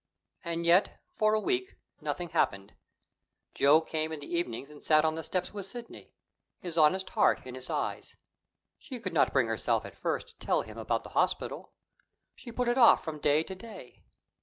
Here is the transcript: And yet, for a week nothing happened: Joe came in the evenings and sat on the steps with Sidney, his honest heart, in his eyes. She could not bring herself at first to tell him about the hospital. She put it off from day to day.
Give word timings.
And 0.43 0.65
yet, 0.65 0.99
for 1.13 1.35
a 1.35 1.39
week 1.39 1.75
nothing 2.01 2.29
happened: 2.29 2.73
Joe 3.53 3.81
came 3.81 4.11
in 4.11 4.19
the 4.19 4.35
evenings 4.35 4.71
and 4.71 4.81
sat 4.81 5.05
on 5.05 5.13
the 5.13 5.21
steps 5.21 5.53
with 5.53 5.67
Sidney, 5.67 6.11
his 6.57 6.75
honest 6.75 7.11
heart, 7.11 7.45
in 7.45 7.53
his 7.53 7.69
eyes. 7.69 8.15
She 8.79 8.99
could 8.99 9.13
not 9.13 9.31
bring 9.31 9.45
herself 9.45 9.85
at 9.85 9.95
first 9.95 10.27
to 10.29 10.35
tell 10.43 10.63
him 10.63 10.79
about 10.79 11.03
the 11.03 11.09
hospital. 11.09 11.73
She 12.33 12.51
put 12.51 12.67
it 12.67 12.79
off 12.79 13.03
from 13.03 13.19
day 13.19 13.43
to 13.43 13.53
day. 13.53 14.03